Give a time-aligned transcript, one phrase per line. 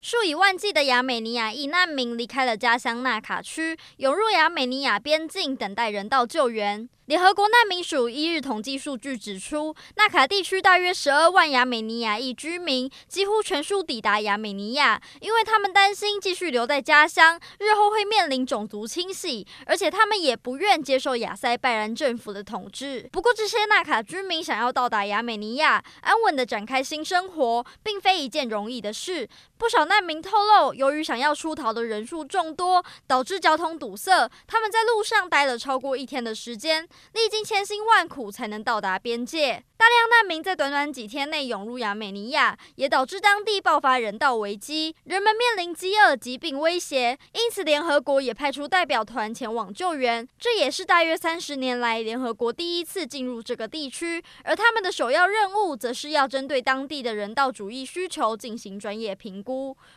[0.00, 6.88] 数以万计的亚美尼亚裔难民离开了家乡纳卡区，涌入亚美尼亚边境，等待人道救援。
[7.06, 23.08] 联合国难民署一日统计数据指出，纳卡地区大约十二万亚美尼亚裔居民几乎全数抵达亚美尼亚，因为他们担心继续留在家乡，日后会面临种族清洗，而且他们也不愿接受亚塞拜然政府的统治。
[23.10, 29.26] 不过，这些纳卡居民想要到达亚美尼亚，安稳地展开新生活，并非一件容易的事。
[29.56, 36.86] 不少难民透露，由于想要出逃的人数众多，导致交通堵塞，他们在路上待了超过一天的时间。
[37.14, 47.16] 历经千辛万苦才能到达边界，大量难民在短短几天内涌入亚美尼亚，也导致当地爆发人道危机，人们面临饥饿、疾病威胁。
[47.32, 50.26] 因此，联合国也派出代表团前往救援。
[50.36, 59.76] 这也是大约三十年来联合国第一次进入这个地区，而他们的首要任务则是要针对当地的人道主义需求进行专业评估。